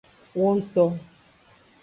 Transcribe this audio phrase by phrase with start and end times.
[0.39, 0.83] Wongto.